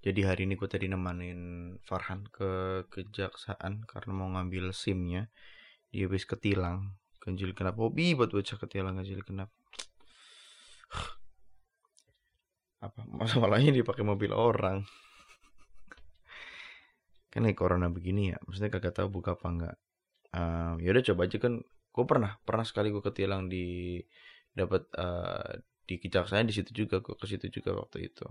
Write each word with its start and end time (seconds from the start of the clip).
Jadi 0.00 0.24
hari 0.24 0.48
ini 0.48 0.56
gue 0.56 0.64
tadi 0.64 0.88
nemenin 0.88 1.76
Farhan 1.84 2.24
ke 2.32 2.84
kejaksaan 2.88 3.84
karena 3.84 4.12
mau 4.16 4.32
ngambil 4.32 4.72
SIM-nya. 4.72 5.28
Dia 5.92 6.08
habis 6.08 6.24
ketilang, 6.24 6.96
ganjil 7.20 7.52
genap. 7.52 7.76
Hobi 7.76 8.16
buat 8.16 8.32
bocah 8.32 8.56
ketilang 8.56 8.96
ganjil 8.96 9.20
genap. 9.20 9.52
Apa 12.84 13.04
masalahnya 13.04 13.76
dia 13.76 13.84
pakai 13.84 14.00
mobil 14.00 14.32
orang? 14.32 14.88
kan 17.32 17.44
nih 17.44 17.52
corona 17.52 17.92
begini 17.92 18.32
ya, 18.32 18.40
maksudnya 18.48 18.72
kagak 18.72 18.96
tahu 18.96 19.12
buka 19.20 19.36
apa 19.36 19.46
enggak. 19.52 19.76
Um, 20.32 20.80
ya 20.80 20.96
udah 20.96 21.04
coba 21.12 21.28
aja 21.28 21.36
kan. 21.36 21.60
Gue 21.92 22.04
pernah 22.08 22.40
pernah 22.48 22.64
sekali 22.64 22.88
gue 22.88 23.04
ketilang 23.04 23.52
di 23.52 24.00
dapat 24.56 24.88
uh, 24.96 25.60
di 25.84 26.00
kejaksaan 26.00 26.48
di 26.48 26.54
situ 26.56 26.72
juga 26.72 27.04
gue 27.04 27.14
ke 27.18 27.26
situ 27.28 27.52
juga 27.52 27.76
waktu 27.84 28.08
itu 28.08 28.24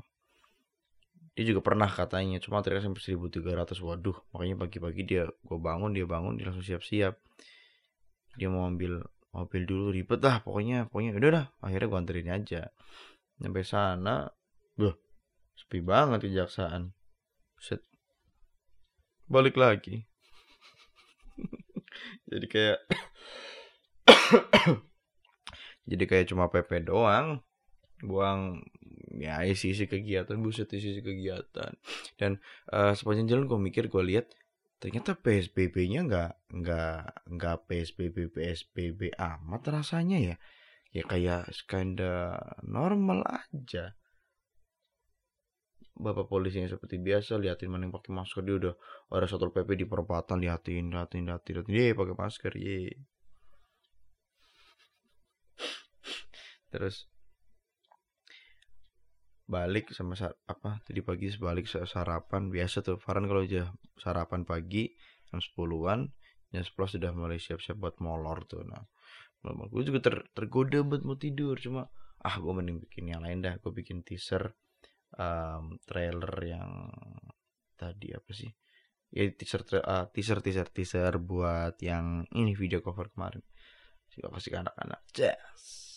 dia 1.40 1.56
juga 1.56 1.64
pernah 1.64 1.88
katanya 1.88 2.36
cuma 2.44 2.59
ternyata 2.59 2.91
sampai 2.91 3.00
1300 3.00 3.80
waduh 3.80 4.18
makanya 4.36 4.59
pagi-pagi 4.59 5.08
dia 5.08 5.23
gue 5.23 5.55
bangun 5.55 5.96
dia 5.96 6.04
bangun 6.04 6.36
dia 6.36 6.52
langsung 6.52 6.68
siap-siap. 6.68 7.16
Dia 8.36 8.52
mau 8.52 8.68
ambil 8.68 9.00
mobil 9.32 9.63
dulu 9.63 9.96
ribet 9.96 10.20
lah 10.20 10.44
pokoknya 10.44 10.91
pokoknya. 10.91 11.16
Udah 11.16 11.30
dah 11.32 11.46
akhirnya 11.63 11.88
gue 11.88 11.99
anterin 12.04 12.30
aja. 12.36 12.62
Sampai 13.40 13.63
sana 13.63 14.27
Duh, 14.76 14.99
sepi 15.55 15.80
banget 15.80 16.27
kejaksaan. 16.27 16.91
Set. 17.55 17.88
Balik 19.32 19.55
lagi. 19.55 20.04
Jadi 22.32 22.46
kayak 22.52 22.80
jadi 25.90 26.04
kayak 26.04 26.27
cuma 26.35 26.52
PP 26.52 26.84
doang. 26.84 27.40
Buang 28.04 28.60
ya 29.20 29.44
isi 29.44 29.76
isi 29.76 29.86
kegiatan 29.86 30.40
buset 30.40 30.72
isi 30.72 30.96
isi 30.96 31.02
kegiatan. 31.04 31.76
Dan 32.16 32.40
uh, 32.72 32.96
sepanjang 32.96 33.27
jalan 33.27 33.46
gue 33.52 33.60
mikir 33.60 33.91
gue 33.91 34.04
lihat 34.04 34.32
ternyata 34.80 35.12
PSBB-nya 35.20 36.07
nggak 36.07 36.32
nggak 36.55 37.04
nggak 37.35 37.58
PSBB 37.68 38.32
PSBB 38.32 39.12
amat 39.20 39.62
rasanya 39.76 40.18
ya. 40.18 40.35
Ya 40.96 41.04
kayak 41.05 41.52
kinda 41.68 42.40
normal 42.63 43.27
aja. 43.27 43.93
Bapak 45.99 46.32
polisi 46.32 46.63
yang 46.63 46.71
seperti 46.71 46.96
biasa 46.96 47.36
liatin 47.36 47.68
mana 47.68 47.84
yang 47.84 47.91
pakai 47.91 48.15
masker 48.15 48.40
dia 48.48 48.55
udah 48.55 48.74
ada 49.12 49.27
satu 49.27 49.52
pp 49.52 49.68
di 49.76 49.84
perempatan 49.84 50.40
liatin 50.40 50.96
liatin 50.96 51.27
liatin 51.27 51.60
liatin. 51.60 51.76
Ye 51.76 51.91
pakai 51.91 52.15
masker 52.15 52.54
ye. 52.55 52.96
Terus 56.71 57.10
balik 59.50 59.90
sama 59.98 60.14
apa 60.46 60.78
tadi 60.86 61.02
pagi 61.02 61.34
sebalik 61.34 61.66
sarapan. 61.66 62.54
Biasa 62.54 62.86
tuh 62.86 63.02
Farhan 63.02 63.26
kalau 63.26 63.42
aja 63.42 63.74
sarapan 63.98 64.46
pagi 64.46 64.94
jam 65.25 65.42
sepuluhan 65.42 66.06
jam 66.53 66.62
sepuluh 66.62 66.90
sudah 66.90 67.09
mulai 67.14 67.42
siap-siap 67.42 67.78
buat 67.81 67.97
molor 67.97 68.46
tuh. 68.46 68.62
Nah 68.62 68.86
gue 69.42 69.81
juga 69.81 70.00
ter, 70.06 70.16
tergoda 70.38 70.86
buat 70.86 71.02
mau 71.02 71.18
tidur. 71.18 71.58
Cuma 71.58 71.90
ah 72.22 72.36
gue 72.38 72.53
mending 72.53 72.78
bikin 72.86 73.09
yang 73.09 73.25
lain 73.25 73.42
dah. 73.42 73.58
Gue 73.58 73.74
bikin 73.74 74.06
teaser 74.06 74.53
um, 75.18 75.81
trailer 75.81 76.34
yang 76.46 76.94
tadi 77.74 78.14
apa 78.14 78.30
sih? 78.30 78.53
Ya 79.09 79.25
teaser 79.34 79.66
uh, 79.81 80.06
teaser 80.14 80.46
teaser 80.46 80.70
teaser 80.70 81.18
buat 81.18 81.74
yang 81.81 82.30
ini 82.38 82.53
video 82.53 82.86
cover 82.86 83.09
kemarin. 83.09 83.42
Sih 84.14 84.22
kasih 84.22 84.53
ke 84.53 84.58
anak-anak? 84.62 85.02
Jazz 85.09 85.88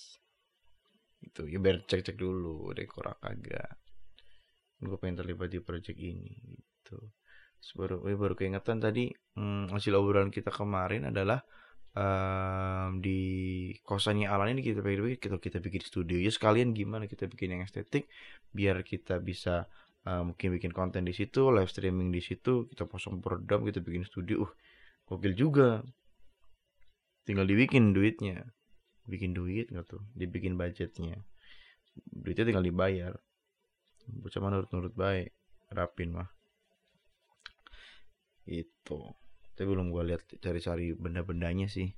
itu 1.23 1.43
ya 1.49 1.59
biar 1.63 1.87
cek 1.87 2.01
cek 2.03 2.17
dulu 2.19 2.75
dekor 2.75 3.15
kagak 3.23 3.79
gue 4.83 4.99
pengen 4.99 5.23
terlibat 5.23 5.49
di 5.55 5.63
project 5.63 5.95
ini 5.95 6.35
gitu. 6.83 6.99
Baru 7.79 8.03
eh, 8.11 8.19
baru 8.19 8.35
keingetan 8.35 8.83
tadi 8.83 9.15
hmm, 9.39 9.71
hasil 9.71 9.95
obrolan 9.95 10.35
kita 10.35 10.51
kemarin 10.51 11.07
adalah 11.15 11.47
um, 11.95 12.99
di 12.99 13.71
kosannya 13.87 14.27
Alan 14.27 14.51
ini 14.51 14.67
kita 14.67 14.83
bikin 14.83 15.15
kita 15.23 15.39
kita 15.39 15.59
bikin 15.63 15.83
studio 15.87 16.19
ya 16.19 16.35
sekalian 16.35 16.75
gimana 16.75 17.07
kita 17.07 17.31
bikin 17.31 17.55
yang 17.55 17.63
estetik 17.63 18.11
biar 18.51 18.83
kita 18.83 19.23
bisa 19.23 19.71
uh, 20.11 20.27
mungkin 20.27 20.59
bikin 20.59 20.75
konten 20.75 21.07
di 21.07 21.15
situ 21.15 21.55
live 21.55 21.71
streaming 21.71 22.11
di 22.11 22.19
situ 22.19 22.67
kita 22.75 22.91
pasang 22.91 23.23
peredam 23.23 23.63
kita 23.63 23.79
bikin 23.79 24.03
studio. 24.03 24.43
Uh 24.43 24.53
gokil 25.13 25.35
juga. 25.37 25.69
Tinggal 27.23 27.47
dibikin 27.47 27.95
duitnya 27.95 28.43
bikin 29.07 29.35
duit 29.35 29.71
nggak 29.71 29.87
tuh? 29.87 30.03
Dibikin 30.15 30.55
budgetnya. 30.55 31.23
Duitnya 32.09 32.45
tinggal 32.49 32.65
dibayar. 32.65 33.13
Bocah 34.09 34.41
mana 34.43 34.59
nurut-nurut 34.59 34.95
baik 34.95 35.31
rapin 35.73 36.15
mah. 36.15 36.29
Itu. 38.47 39.15
Tapi 39.53 39.69
belum 39.69 39.93
gue 39.93 40.03
lihat 40.13 40.23
cari-cari 40.43 40.97
benda-bendanya 40.97 41.69
sih. 41.69 41.93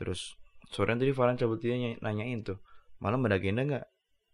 Terus 0.00 0.34
sore 0.72 0.96
tadi 0.96 1.12
Farhan 1.12 1.36
cabut 1.36 1.60
dia 1.60 1.76
nanyain 2.00 2.40
tuh 2.40 2.58
malam 3.00 3.24
ada 3.26 3.40
agenda 3.40 3.64
nggak? 3.64 3.86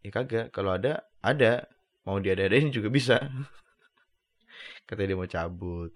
Ya 0.03 0.11
kagak 0.11 0.47
kalau 0.55 0.75
ada 0.75 1.06
ada. 1.22 1.66
Mau 2.06 2.22
diada-adain 2.22 2.71
juga 2.71 2.87
bisa. 2.87 3.19
Katanya 4.87 5.09
dia 5.11 5.19
mau 5.19 5.27
cabut. 5.27 5.91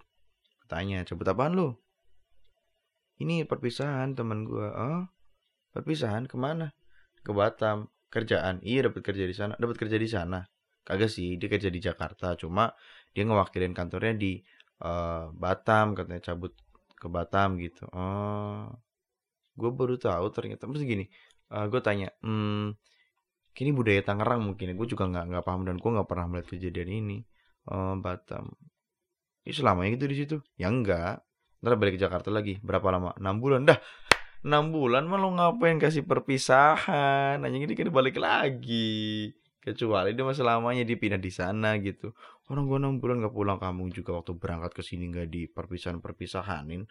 Tanya 0.67 1.07
cabut 1.07 1.27
apaan 1.31 1.55
lu? 1.55 1.71
Ini 3.23 3.47
perpisahan 3.47 4.19
teman 4.19 4.43
gue 4.43 4.65
oh 4.65 5.07
perpisahan 5.71 6.27
ke 6.27 6.37
mana? 6.37 6.71
Ke 7.23 7.31
Batam. 7.35 7.91
Kerjaan. 8.11 8.59
Iya 8.67 8.91
dapat 8.91 9.03
kerja 9.07 9.25
di 9.27 9.35
sana. 9.35 9.55
Dapat 9.55 9.77
kerja 9.79 9.95
di 9.95 10.09
sana. 10.11 10.43
Kagak 10.83 11.11
sih 11.13 11.39
dia 11.39 11.47
kerja 11.47 11.71
di 11.71 11.79
Jakarta. 11.79 12.35
Cuma 12.35 12.75
dia 13.15 13.23
ngewakilin 13.23 13.71
kantornya 13.71 14.15
di 14.19 14.43
uh, 14.83 15.31
Batam. 15.31 15.95
Katanya 15.95 16.35
cabut 16.35 16.53
ke 16.99 17.07
Batam 17.07 17.57
gitu. 17.63 17.87
Oh 17.95 18.67
gue 19.55 19.71
baru 19.71 19.95
tahu 20.01 20.27
ternyata. 20.35 20.67
Terus 20.67 20.83
gini 20.83 21.05
uh, 21.55 21.65
eh, 21.65 21.67
gue 21.71 21.81
tanya 21.85 22.09
hmm, 22.25 22.75
kini 23.55 23.71
budaya 23.71 24.01
Tangerang 24.03 24.43
mungkin 24.43 24.75
gue 24.75 24.89
juga 24.89 25.05
nggak 25.07 25.25
nggak 25.31 25.45
paham 25.45 25.63
dan 25.69 25.77
gue 25.79 25.91
nggak 25.91 26.09
pernah 26.09 26.27
melihat 26.27 26.49
kejadian 26.51 26.91
ini. 26.91 27.19
Uh, 27.71 27.95
Batam. 28.01 28.51
Ini 29.47 29.53
selamanya 29.55 29.95
gitu 29.95 30.07
di 30.11 30.17
situ? 30.19 30.37
Ya 30.59 30.67
enggak. 30.67 31.23
Ntar 31.63 31.77
balik 31.79 31.97
ke 31.97 32.01
Jakarta 32.01 32.29
lagi. 32.33 32.59
Berapa 32.59 32.91
lama? 32.91 33.15
Enam 33.21 33.39
bulan. 33.39 33.69
Dah 33.69 33.79
enam 34.41 34.73
bulan 34.73 35.05
mah 35.05 35.19
lo 35.21 35.29
ngapain 35.37 35.77
kasih 35.77 36.05
perpisahan? 36.09 37.41
Nanya 37.41 37.57
gini 37.61 37.75
kan 37.77 37.93
balik 37.93 38.17
lagi. 38.17 39.31
Kecuali 39.61 40.17
dia 40.17 40.25
masih 40.25 40.45
lamanya 40.45 40.89
dipindah 40.89 41.21
di 41.21 41.29
sana 41.29 41.77
gitu. 41.81 42.17
Orang 42.49 42.65
gua 42.65 42.81
enam 42.81 42.97
bulan 42.97 43.21
nggak 43.21 43.35
pulang 43.37 43.59
kamu 43.61 43.93
juga 43.93 44.17
waktu 44.17 44.33
berangkat 44.41 44.73
ke 44.73 44.83
sini 44.83 45.13
nggak 45.13 45.29
di 45.29 45.45
perpisahan 45.47 46.01
perpisahanin 46.01 46.89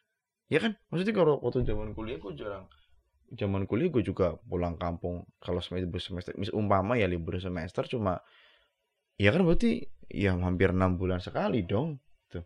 ya 0.47 0.61
kan? 0.61 0.77
Maksudnya 0.93 1.13
kalau 1.17 1.41
waktu 1.41 1.65
zaman 1.65 1.97
kuliah 1.97 2.21
gua 2.21 2.33
jarang. 2.37 2.65
Zaman 3.29 3.69
kuliah 3.69 3.93
gue 3.93 4.01
juga 4.01 4.41
pulang 4.41 4.73
kampung 4.73 5.21
kalau 5.37 5.61
semester 5.61 6.01
semester 6.01 6.33
mis 6.33 6.49
umpama 6.49 6.97
ya 6.97 7.05
libur 7.05 7.37
semester 7.37 7.85
cuma 7.85 8.25
ya 9.21 9.29
kan 9.29 9.45
berarti 9.45 9.85
ya 10.09 10.33
hampir 10.33 10.73
enam 10.73 10.97
bulan 10.97 11.21
sekali 11.21 11.61
dong 11.61 12.01
tuh 12.25 12.41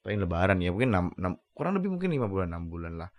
paling 0.00 0.24
lebaran 0.24 0.56
ya 0.64 0.72
mungkin 0.72 1.12
enam 1.20 1.36
kurang 1.52 1.76
lebih 1.76 1.92
mungkin 1.92 2.16
lima 2.16 2.32
bulan 2.32 2.48
enam 2.48 2.72
bulan 2.72 2.96
lah 2.96 3.12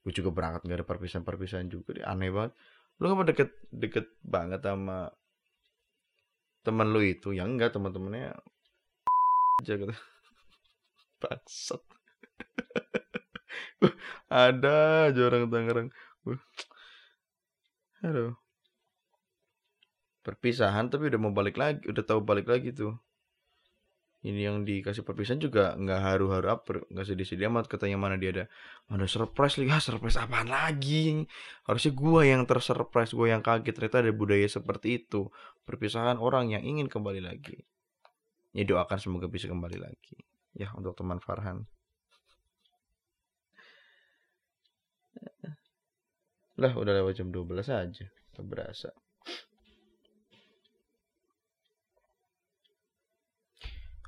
gue 0.00 0.12
juga 0.16 0.30
berangkat 0.32 0.64
gak 0.64 0.78
ada 0.80 0.88
perpisahan 0.88 1.24
perpisahan 1.24 1.68
juga 1.68 1.92
aneh 2.08 2.30
banget. 2.32 2.52
Lu 3.00 3.12
gak 3.12 3.28
deket 3.32 3.50
deket 3.72 4.06
banget 4.24 4.60
sama 4.64 5.12
teman 6.64 6.88
lu 6.92 7.00
itu? 7.04 7.32
Yang 7.36 7.48
enggak 7.56 7.70
teman-temannya 7.76 8.36
aja 9.60 9.72
gitu. 9.76 9.94
Bangsat. 11.22 11.82
Ada 14.30 15.10
aja 15.10 15.20
orang 15.28 15.50
Tangerang. 15.52 15.88
Aduh. 18.06 18.32
Perpisahan 20.20 20.92
tapi 20.92 21.08
udah 21.08 21.20
mau 21.20 21.32
balik 21.32 21.56
lagi 21.56 21.80
udah 21.88 22.04
tahu 22.04 22.20
balik 22.20 22.44
lagi 22.44 22.76
tuh 22.76 22.92
ini 24.20 24.44
yang 24.44 24.68
dikasih 24.68 25.00
perpisahan 25.00 25.40
juga 25.40 25.72
nggak 25.80 26.00
haru-haru 26.04 26.48
apa 26.52 26.84
nggak 26.92 27.06
sedih-sedih 27.08 27.48
amat 27.48 27.72
katanya 27.72 27.96
mana 27.96 28.20
dia 28.20 28.30
ada 28.36 28.44
mana 28.84 29.08
surprise 29.08 29.56
lagi 29.56 29.72
ah 29.72 29.80
surprise 29.80 30.20
apaan 30.20 30.52
lagi? 30.52 31.24
Harusnya 31.64 31.92
gua 31.96 32.28
yang 32.28 32.44
tersurprise 32.44 33.16
gua 33.16 33.32
yang 33.32 33.40
kaget 33.40 33.72
ternyata 33.72 34.04
ada 34.04 34.12
budaya 34.12 34.44
seperti 34.44 35.00
itu. 35.00 35.32
Perpisahan 35.64 36.20
orang 36.20 36.52
yang 36.52 36.60
ingin 36.60 36.92
kembali 36.92 37.24
lagi. 37.24 37.64
Ya 38.52 38.68
doakan 38.68 38.98
semoga 39.00 39.24
bisa 39.24 39.48
kembali 39.48 39.80
lagi. 39.80 40.20
Ya 40.52 40.68
untuk 40.76 40.92
teman 41.00 41.16
Farhan. 41.24 41.64
Lah 46.60 46.72
udah 46.76 46.92
lewat 46.92 47.16
jam 47.16 47.32
12 47.32 47.72
aja 47.72 48.06
tak 48.36 48.44
berasa 48.44 48.92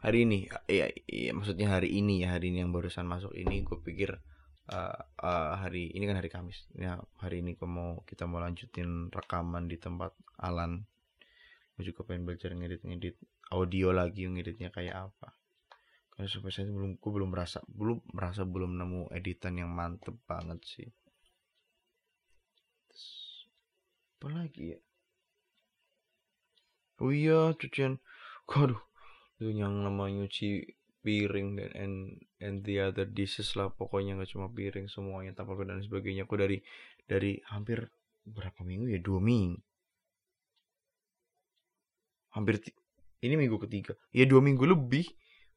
hari 0.03 0.27
ini 0.27 0.51
ya, 0.67 0.91
ya 1.07 1.31
maksudnya 1.31 1.79
hari 1.79 1.95
ini 1.95 2.27
ya 2.27 2.35
hari 2.35 2.51
ini 2.51 2.67
yang 2.67 2.75
barusan 2.75 3.07
masuk 3.07 3.31
ini 3.39 3.63
gue 3.63 3.79
pikir 3.79 4.19
uh, 4.75 4.99
uh, 5.23 5.55
hari 5.63 5.95
ini 5.95 6.11
kan 6.11 6.19
hari 6.19 6.27
Kamis. 6.27 6.67
Ya 6.75 6.99
hari 7.23 7.39
ini 7.39 7.55
gue 7.55 7.71
mau 7.71 8.03
kita 8.03 8.27
mau 8.27 8.43
lanjutin 8.43 9.15
rekaman 9.15 9.71
di 9.71 9.79
tempat 9.79 10.11
Alan. 10.43 10.83
Gue 11.79 11.87
juga 11.87 12.03
pengen 12.03 12.27
belajar 12.27 12.51
ngedit-ngedit 12.51 13.17
audio 13.55 13.95
lagi 13.95 14.27
ngeditnya 14.27 14.75
kayak 14.75 15.11
apa. 15.15 15.39
Karena 16.13 16.27
sampai 16.29 16.51
saya 16.51 16.67
belum 16.67 16.99
gue 16.99 17.11
belum 17.15 17.31
merasa 17.31 17.63
belum 17.71 18.03
merasa 18.11 18.43
belum 18.43 18.75
nemu 18.75 19.15
editan 19.15 19.55
yang 19.55 19.71
mantep 19.71 20.19
banget 20.27 20.59
sih. 20.67 20.91
Terus, 22.91 23.07
apa 24.19 24.27
lagi 24.35 24.75
ya? 24.75 24.79
Oh 26.99 27.15
iya 27.15 27.55
cucian. 27.55 28.03
Waduh 28.51 28.83
itu 28.83 28.92
yang 29.51 29.83
namanya 29.83 30.23
nyuci 30.23 30.63
piring 31.03 31.59
dan 31.59 31.71
and, 31.75 31.97
and 32.39 32.57
the 32.63 32.79
other 32.79 33.03
dishes 33.03 33.59
lah 33.59 33.75
pokoknya 33.75 34.15
nggak 34.15 34.31
cuma 34.31 34.47
piring 34.47 34.87
semuanya 34.87 35.35
tanpa 35.35 35.59
dan 35.67 35.83
sebagainya. 35.83 36.29
Aku 36.29 36.39
dari 36.39 36.63
dari 37.11 37.43
hampir 37.51 37.91
berapa 38.23 38.63
minggu 38.63 38.87
ya? 38.95 39.03
Dua 39.03 39.19
minggu 39.19 39.59
hampir 42.33 42.65
ini 43.23 43.35
minggu 43.39 43.61
ketiga. 43.63 43.95
Ya 44.11 44.27
dua 44.27 44.43
minggu 44.43 44.65
lebih 44.67 45.07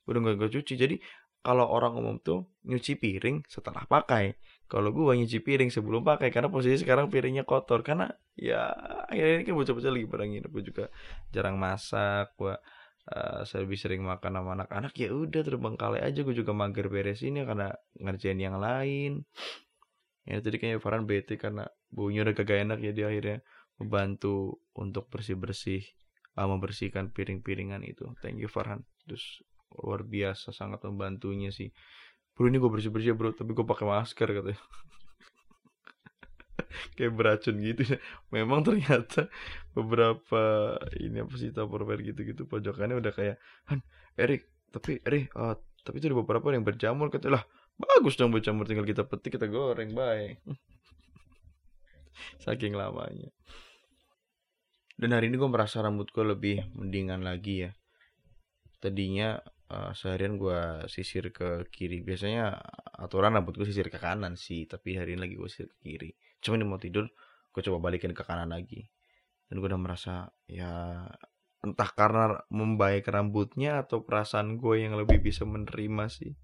udah 0.05 0.19
nggak 0.21 0.35
gue 0.37 0.49
cuci. 0.61 0.73
Jadi 0.77 0.95
kalau 1.41 1.65
orang 1.69 1.97
umum 1.97 2.17
tuh 2.21 2.49
nyuci 2.65 2.97
piring 2.97 3.45
setelah 3.49 3.85
pakai. 3.85 4.37
Kalau 4.65 4.89
gue 4.89 5.13
nyuci 5.13 5.41
piring 5.45 5.69
sebelum 5.69 6.01
pakai 6.01 6.33
karena 6.33 6.49
posisi 6.49 6.81
sekarang 6.81 7.09
piringnya 7.09 7.45
kotor. 7.45 7.81
Karena 7.81 8.09
ya 8.37 8.69
akhirnya 9.09 9.41
ini 9.41 9.43
kan 9.45 9.53
bocah-bocah 9.57 9.91
lagi 9.93 10.07
pada 10.09 10.23
nginep 10.25 10.53
juga 10.61 10.85
jarang 11.33 11.55
masak 11.57 12.35
gue 12.37 12.53
uh, 13.11 13.41
saya 13.45 13.65
lebih 13.65 13.77
sering 13.77 14.01
makan 14.01 14.41
sama 14.41 14.57
anak-anak 14.57 14.93
ya 14.97 15.09
udah 15.13 15.41
terbengkalai 15.45 16.01
aja. 16.01 16.25
Gue 16.25 16.35
juga 16.37 16.55
mager 16.55 16.89
beres 16.89 17.21
ini 17.21 17.45
karena 17.45 17.73
ngerjain 17.97 18.39
yang 18.39 18.57
lain. 18.57 19.25
Ya 20.25 20.41
tadi 20.41 20.57
kayaknya 20.57 20.81
Farhan 20.81 21.05
bete 21.05 21.37
karena 21.37 21.69
baunya 21.93 22.25
udah 22.25 22.33
kagak 22.33 22.65
enak 22.65 22.79
ya 22.81 22.91
dia 22.97 23.05
akhirnya 23.13 23.45
membantu 23.77 24.57
untuk 24.73 25.05
bersih-bersih 25.13 25.85
uh, 26.39 26.47
membersihkan 26.49 27.13
piring-piringan 27.13 27.85
itu. 27.85 28.09
Thank 28.25 28.41
you 28.41 28.49
Farhan. 28.49 28.81
Terus 29.05 29.45
luar 29.75 30.01
biasa 30.01 30.49
sangat 30.55 30.81
membantunya 30.87 31.53
sih. 31.53 31.69
Bro 32.35 32.51
ini 32.51 32.59
gue 32.59 32.67
bersih 32.67 32.91
bersih 32.91 33.15
bro 33.15 33.31
tapi 33.31 33.55
gue 33.55 33.63
pakai 33.63 33.87
masker 33.87 34.27
katanya 34.27 34.59
kayak 36.93 37.13
beracun 37.17 37.57
gitu. 37.57 37.81
Ya 37.95 37.97
memang 38.35 38.61
ternyata 38.61 39.31
beberapa 39.73 40.75
ini 41.01 41.25
apa 41.25 41.35
sih 41.35 41.49
tupperware 41.49 42.05
gitu-gitu 42.05 42.45
pojokannya 42.45 43.01
udah 43.01 43.13
kayak 43.13 43.35
Han 43.73 43.81
Erik 44.15 44.45
tapi 44.69 45.01
Erik 45.01 45.33
uh, 45.33 45.57
tapi 45.81 46.01
itu 46.01 46.09
ada 46.09 46.17
beberapa 46.21 46.53
yang 46.53 46.65
berjamur 46.65 47.09
katanya. 47.09 47.41
Lah 47.41 47.43
bagus 47.75 48.15
dong 48.15 48.31
berjamur 48.31 48.69
tinggal 48.69 48.87
kita 48.87 49.03
petik 49.03 49.35
kita 49.35 49.51
goreng 49.51 49.91
baik 49.97 50.39
saking 52.45 52.77
lamanya. 52.77 53.33
Dan 54.95 55.11
hari 55.11 55.27
ini 55.27 55.35
gue 55.35 55.51
merasa 55.51 55.83
rambut 55.83 56.07
gue 56.07 56.23
lebih 56.23 56.71
mendingan 56.71 57.19
lagi 57.19 57.67
ya. 57.67 57.71
Tadinya 58.79 59.35
uh, 59.67 59.91
seharian 59.91 60.39
gue 60.39 60.87
sisir 60.87 61.35
ke 61.35 61.67
kiri. 61.67 61.99
Biasanya 61.99 62.55
aturan 62.95 63.35
rambut 63.35 63.59
gue 63.59 63.67
sisir 63.67 63.91
ke 63.91 63.99
kanan 63.99 64.39
sih 64.39 64.63
tapi 64.65 64.95
hari 64.95 65.15
ini 65.15 65.21
lagi 65.27 65.35
gue 65.35 65.49
sisir 65.51 65.67
ke 65.67 65.77
kiri 65.83 66.11
cuma 66.45 66.61
ini 66.61 66.65
mau 66.69 66.77
tidur 66.77 67.09
gue 67.55 67.61
coba 67.65 67.89
balikin 67.89 68.13
ke 68.13 68.21
kanan 68.21 68.53
lagi. 68.53 68.85
Dan 69.47 69.63
gue 69.63 69.69
udah 69.71 69.81
merasa 69.81 70.29
ya 70.45 71.01
entah 71.63 71.89
karena 71.95 72.37
membaik 72.53 73.07
rambutnya 73.09 73.81
atau 73.81 74.05
perasaan 74.05 74.59
gue 74.59 74.85
yang 74.85 74.99
lebih 74.99 75.23
bisa 75.23 75.47
menerima 75.47 76.05
sih. 76.11 76.29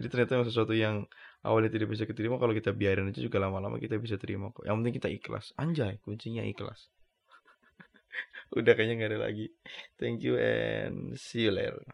Jadi 0.00 0.06
ternyata 0.08 0.48
sesuatu 0.48 0.72
yang 0.72 1.04
awalnya 1.44 1.76
tidak 1.76 1.92
bisa 1.92 2.08
diterima 2.08 2.40
kalau 2.40 2.56
kita 2.56 2.72
biarin 2.72 3.12
aja 3.12 3.20
juga 3.20 3.38
lama-lama 3.38 3.76
kita 3.76 4.00
bisa 4.00 4.16
terima 4.16 4.48
kok. 4.50 4.64
Yang 4.64 4.76
penting 4.80 4.94
kita 4.96 5.08
ikhlas. 5.12 5.52
Anjay 5.60 6.00
kuncinya 6.00 6.42
ikhlas. 6.42 6.88
Udah 8.58 8.72
kayaknya 8.72 8.94
nggak 8.96 9.10
ada 9.12 9.20
lagi. 9.28 9.46
Thank 10.00 10.24
you 10.24 10.40
and 10.40 11.20
see 11.20 11.46
you 11.46 11.52
later 11.52 11.84